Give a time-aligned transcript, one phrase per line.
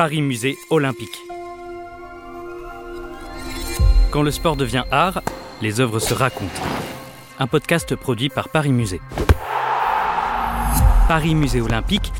[0.00, 1.18] Paris Musée Olympique.
[4.10, 5.20] Quand le sport devient art,
[5.60, 6.62] les œuvres se racontent.
[7.38, 9.02] Un podcast produit par Paris Musée.
[11.06, 12.14] Paris Musée Olympique,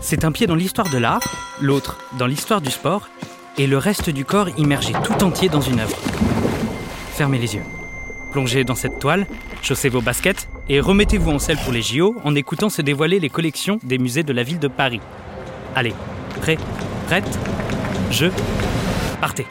[0.00, 1.20] c'est un pied dans l'histoire de l'art,
[1.60, 3.10] l'autre dans l'histoire du sport,
[3.58, 5.98] et le reste du corps immergé tout entier dans une œuvre.
[7.10, 7.64] Fermez les yeux.
[8.32, 9.26] Plongez dans cette toile,
[9.60, 13.28] chaussez vos baskets et remettez-vous en selle pour les JO en écoutant se dévoiler les
[13.28, 15.02] collections des musées de la ville de Paris.
[15.74, 15.92] Allez,
[16.40, 16.56] prêt,
[17.06, 17.38] prête,
[18.10, 18.26] je,
[19.20, 19.46] partez.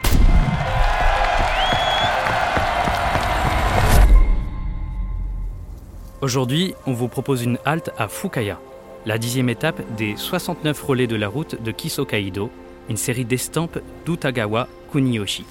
[6.21, 8.59] Aujourd'hui, on vous propose une halte à Fukaya,
[9.05, 12.49] la dixième étape des 69 relais de la route de Kisokaido,
[12.89, 15.45] une série d'estampes d'Utagawa Kuniyoshi,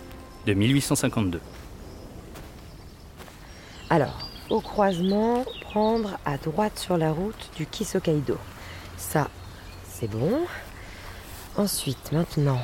[0.47, 1.41] de 1852.
[3.91, 8.37] Alors, au croisement, prendre à droite sur la route du Kisokaido.
[8.97, 9.29] Ça,
[9.89, 10.41] c'est bon.
[11.57, 12.59] Ensuite, maintenant,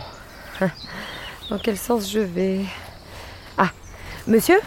[1.48, 2.62] dans quel sens je vais?
[3.56, 3.70] Ah,
[4.26, 4.58] monsieur?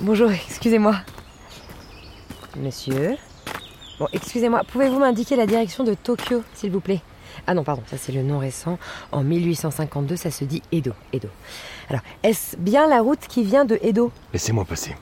[0.00, 0.96] Bonjour, excusez-moi.
[2.58, 3.16] Monsieur?
[3.98, 7.00] Bon, excusez-moi, pouvez-vous m'indiquer la direction de Tokyo, s'il vous plaît?
[7.46, 8.78] Ah non, pardon, ça c'est le nom récent.
[9.10, 10.92] En 1852, ça se dit Edo.
[11.14, 11.28] Edo.
[11.88, 14.12] Alors, est-ce bien la route qui vient de Edo?
[14.34, 14.94] Laissez-moi passer.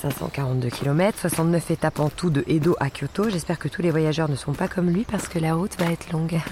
[0.00, 3.28] 542 km, 69 étapes en tout de Edo à Kyoto.
[3.28, 5.90] J'espère que tous les voyageurs ne sont pas comme lui parce que la route va
[5.92, 6.38] être longue.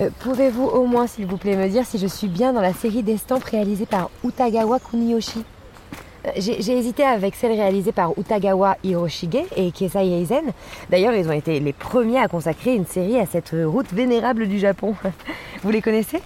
[0.00, 2.72] Euh, Pouvez-vous au moins, s'il vous plaît, me dire si je suis bien dans la
[2.72, 5.44] série d'estampes réalisées par Utagawa Kuniyoshi?
[6.26, 10.42] Euh, J'ai hésité avec celle réalisée par Utagawa Hiroshige et Keisai Eisen.
[10.90, 14.58] D'ailleurs, ils ont été les premiers à consacrer une série à cette route vénérable du
[14.58, 14.96] Japon.
[15.62, 16.20] Vous les connaissez?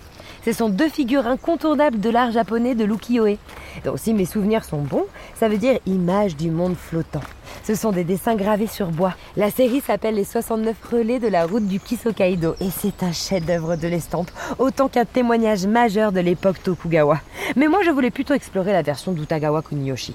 [0.46, 3.36] Ce sont deux figures incontournables de l'art japonais de l'ukiyo-e.
[3.84, 5.06] Donc si mes souvenirs sont bons,
[5.38, 7.20] ça veut dire image du monde flottant.
[7.64, 9.14] Ce sont des dessins gravés sur bois.
[9.36, 13.76] La série s'appelle Les 69 relais de la route du Kisokaido et c'est un chef-d'œuvre
[13.76, 17.20] de l'estampe, autant qu'un témoignage majeur de l'époque Tokugawa.
[17.56, 20.14] Mais moi je voulais plutôt explorer la version d'Utagawa Kuniyoshi.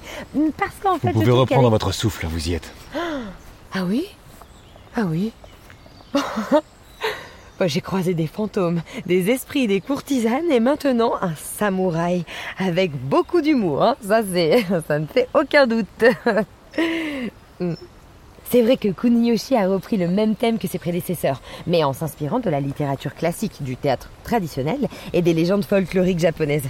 [0.57, 2.71] Parce qu'en fait, Vous pouvez reprendre est- votre souffle, vous y êtes.
[3.73, 4.05] Ah oui?
[4.95, 5.31] Ah oui?
[7.67, 12.25] J'ai croisé des fantômes, des esprits, des courtisanes et maintenant un samouraï
[12.57, 13.83] avec beaucoup d'humour.
[13.83, 13.95] hein.
[14.05, 15.87] Ça, c'est, ça ne fait aucun doute.
[17.59, 17.75] Hmm.
[18.49, 22.39] C'est vrai que Kuniyoshi a repris le même thème que ses prédécesseurs, mais en s'inspirant
[22.39, 26.67] de la littérature classique, du théâtre traditionnel et des légendes folkloriques japonaises.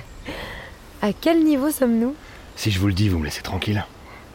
[1.01, 2.15] À quel niveau sommes-nous?
[2.57, 3.85] Si je vous le dis, vous me laissez tranquille.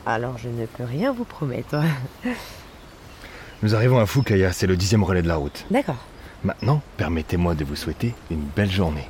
[0.06, 1.76] Alors je ne peux rien vous promettre.
[3.62, 5.66] Nous arrivons à Fukaya, c'est le dixième relais de la route.
[5.70, 5.96] D'accord.
[6.44, 9.08] Maintenant, permettez-moi de vous souhaiter une belle journée.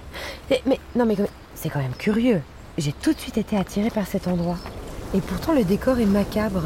[0.51, 1.17] Mais, mais- non, mais
[1.55, 2.41] c'est quand même curieux.
[2.79, 4.57] J'ai tout de suite été attirée par cet endroit.
[5.15, 6.63] Et pourtant, le décor est macabre.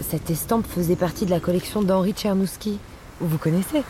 [0.00, 2.78] Cette estampe faisait partie de la collection d'Henri Tchernouski.
[3.20, 3.82] Vous connaissez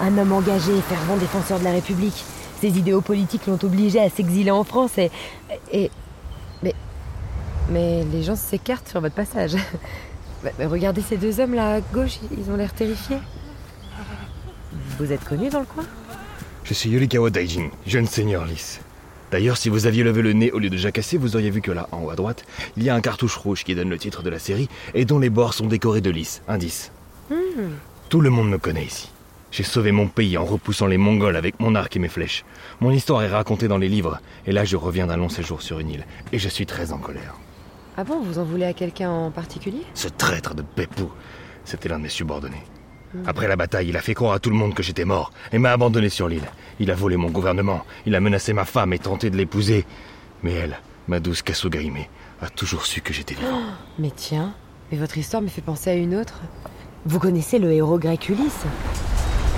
[0.00, 2.24] Un homme engagé et fervent défenseur de la République.
[2.60, 5.10] Ses idéaux politiques l'ont obligé à s'exiler en France et.
[5.72, 5.90] et
[6.62, 6.74] mais.
[7.70, 9.56] Mais les gens s'écartent sur votre passage.
[10.42, 13.18] Mais- mais regardez ces deux hommes là à gauche, ils ont l'air terrifiés.
[14.98, 15.84] Vous êtes connu dans le coin
[16.64, 18.80] Je suis Yorikawa Daijin, jeune seigneur lys.
[19.30, 21.70] D'ailleurs, si vous aviez levé le nez au lieu de jacasser, vous auriez vu que
[21.72, 22.46] là, en haut à droite,
[22.76, 25.18] il y a un cartouche rouge qui donne le titre de la série et dont
[25.18, 26.92] les bords sont décorés de lys, indice.
[28.08, 29.10] Tout le monde me connaît ici.
[29.50, 32.44] J'ai sauvé mon pays en repoussant les Mongols avec mon arc et mes flèches.
[32.80, 35.78] Mon histoire est racontée dans les livres, et là je reviens d'un long séjour sur
[35.78, 37.34] une île, et je suis très en colère.
[37.96, 39.82] Ah bon, vous en voulez à quelqu'un en particulier?
[39.94, 41.04] Ce traître de Beppu,
[41.64, 42.62] c'était l'un de mes subordonnés.
[43.26, 45.58] Après la bataille, il a fait croire à tout le monde que j'étais mort et
[45.58, 46.50] m'a abandonné sur l'île.
[46.80, 49.84] Il a volé mon gouvernement, il a menacé ma femme et tenté de l'épouser.
[50.42, 50.78] Mais elle,
[51.08, 52.04] ma douce Kasugarime,
[52.40, 53.62] a toujours su que j'étais vivant.
[53.98, 54.54] Mais tiens,
[54.92, 56.40] mais votre histoire me fait penser à une autre.
[57.06, 58.66] Vous connaissez le héros grec Ulysse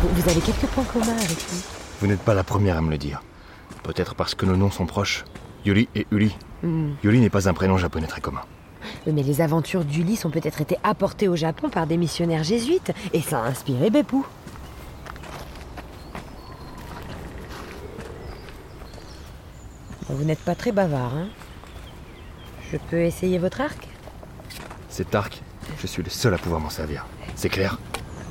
[0.01, 1.65] vous, avez quelques points communs avec lui.
[2.01, 3.21] Vous n'êtes pas la première à me le dire.
[3.83, 5.25] Peut-être parce que nos noms sont proches.
[5.65, 6.37] Yuri et Uli.
[6.63, 6.91] Hmm.
[7.03, 8.43] Yuri n'est pas un prénom japonais très commun.
[9.13, 13.23] Mais les aventures d'Ulysse ont peut-être été apportées au Japon par des missionnaires jésuites, et
[13.23, 14.17] ça a inspiré Beppu.
[20.09, 21.29] Bon, Vous n'êtes pas très bavard, hein
[22.71, 23.89] Je peux essayer votre arc?
[24.91, 25.41] Cet arc,
[25.81, 27.07] je suis le seul à pouvoir m'en servir.
[27.35, 27.79] C'est clair?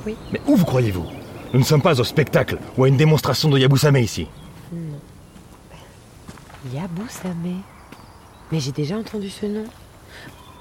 [0.06, 0.16] Oui.
[0.32, 1.06] Mais où vous croyez-vous?
[1.52, 4.28] Nous ne sommes pas au spectacle ou à une démonstration de Yabusame ici.
[6.72, 7.62] Yabusame?
[8.52, 9.64] Mais j'ai déjà entendu ce nom.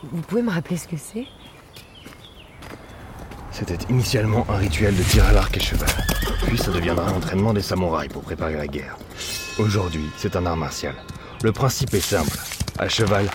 [0.03, 1.25] Vous pouvez me rappeler ce que c'est?
[3.51, 5.89] C'était initialement un rituel de tir à l'arc et cheval.
[6.45, 8.97] Puis ça deviendra un entraînement des samouraïs pour préparer la guerre.
[9.57, 10.93] Aujourd'hui, c'est un art martial.
[11.43, 12.37] Le principe est simple.
[12.77, 13.27] À cheval,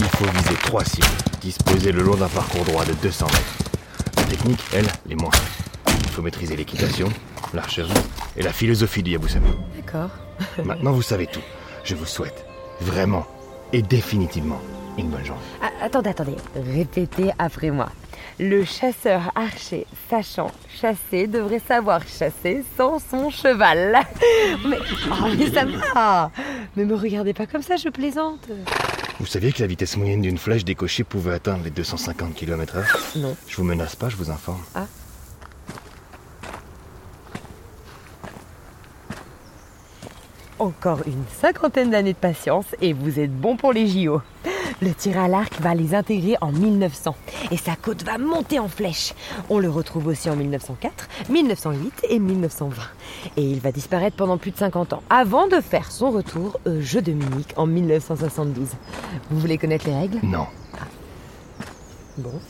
[0.00, 1.06] il faut viser trois cibles,
[1.42, 3.70] disposées le long d'un parcours droit de 200 mètres.
[4.16, 5.30] La technique, elle, les moins.
[5.88, 7.08] Il faut maîtriser l'équitation,
[7.52, 7.92] l'archerie
[8.38, 9.44] et la philosophie du Yabusame.
[9.76, 10.10] D'accord.
[10.64, 11.42] Maintenant, vous savez tout.
[11.84, 12.46] Je vous souhaite
[12.80, 13.26] vraiment
[13.74, 14.60] et définitivement
[14.98, 15.42] une bonne journée.
[15.62, 16.36] Ah, attendez, attendez.
[16.54, 17.88] Répétez après moi.
[18.38, 20.50] Le chasseur archer sachant
[20.80, 23.98] chasser devrait savoir chasser sans son cheval.
[24.68, 24.78] Mais,
[25.10, 26.30] oh, mais ça va
[26.76, 28.48] Mais me regardez pas comme ça, je plaisante.
[29.18, 33.34] Vous saviez que la vitesse moyenne d'une flèche décochée pouvait atteindre les 250 km/h Non.
[33.48, 34.62] Je vous menace pas, je vous informe.
[34.74, 34.86] Ah.
[40.66, 44.20] Encore une cinquantaine d'années de patience et vous êtes bon pour les JO.
[44.82, 47.14] Le tir à l'arc va les intégrer en 1900
[47.52, 49.14] et sa côte va monter en flèche.
[49.48, 52.82] On le retrouve aussi en 1904, 1908 et 1920.
[53.36, 56.80] Et il va disparaître pendant plus de 50 ans avant de faire son retour au
[56.80, 58.66] Jeu de Munich en 1972.
[59.30, 60.18] Vous voulez connaître les règles?
[60.24, 60.48] Non.
[62.18, 62.40] Bon.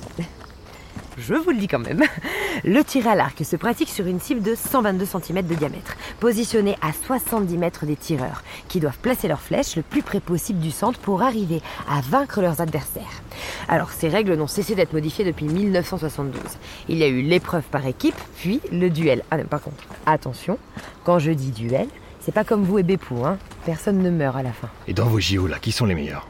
[1.19, 2.03] Je vous le dis quand même.
[2.65, 6.77] Le tir à l'arc se pratique sur une cible de 122 cm de diamètre, positionnée
[6.83, 10.71] à 70 mètres des tireurs, qui doivent placer leurs flèches le plus près possible du
[10.71, 13.23] centre pour arriver à vaincre leurs adversaires.
[13.69, 16.41] Alors ces règles n'ont cessé d'être modifiées depuis 1972.
[16.89, 19.23] Il y a eu l'épreuve par équipe, puis le duel.
[19.31, 20.59] Ah non, par contre, attention,
[21.05, 21.89] quand je dis duel,
[22.21, 23.39] c'est pas comme vous et Bepou, hein.
[23.65, 24.69] Personne ne meurt à la fin.
[24.87, 26.27] Et dans vos JO, là, qui sont les meilleurs?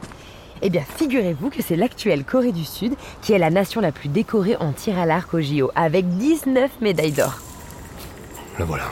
[0.61, 4.09] Eh bien, figurez-vous que c'est l'actuelle Corée du Sud qui est la nation la plus
[4.09, 7.39] décorée en tir à l'arc au JO, avec 19 médailles d'or.
[8.59, 8.85] Le voilà.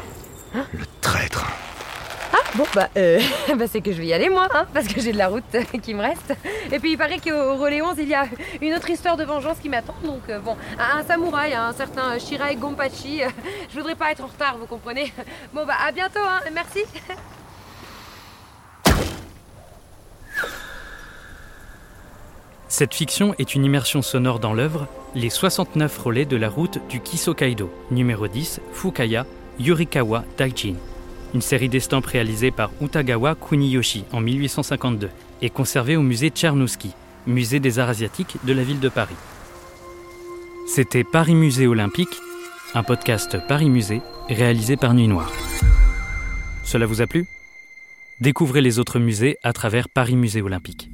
[0.54, 1.46] Le traître.
[2.34, 3.20] Ah, bon, bah, euh,
[3.58, 5.44] bah c'est que je vais y aller, moi, hein, parce que j'ai de la route
[5.82, 6.34] qui me reste.
[6.72, 8.26] Et puis, il paraît qu'au relais 11, il y a
[8.62, 9.96] une autre histoire de vengeance qui m'attend.
[10.04, 13.24] Donc, euh, bon, un, un samouraï, un certain Shirai Gompachi.
[13.24, 13.28] euh,
[13.70, 15.12] je voudrais pas être en retard, vous comprenez
[15.54, 16.84] Bon, bah, à bientôt, hein, merci.
[22.78, 27.00] Cette fiction est une immersion sonore dans l'œuvre Les 69 relais de la route du
[27.00, 29.26] Kisokaido, numéro 10, Fukaya,
[29.62, 30.76] Yurikawa, Daijin.
[31.34, 35.10] Une série d'estampes réalisée par Utagawa Kuniyoshi en 1852
[35.42, 36.92] et conservée au musée Tchernouski,
[37.28, 39.16] musée des arts asiatiques de la ville de Paris.
[40.68, 42.18] C'était Paris Musée Olympique,
[42.74, 45.32] un podcast Paris Musée réalisé par Nuit Noire.
[46.66, 47.26] Cela vous a plu?
[48.20, 50.90] Découvrez les autres musées à travers Paris Musée Olympique.